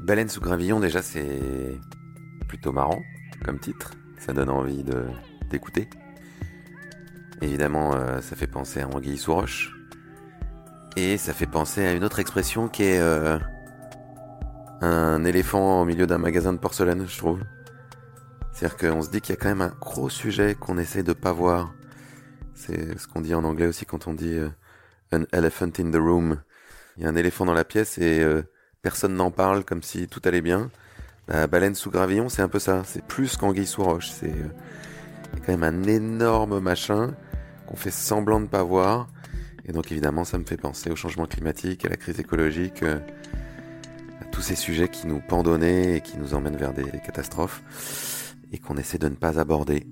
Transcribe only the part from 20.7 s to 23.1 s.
essaie de pas voir. C'est ce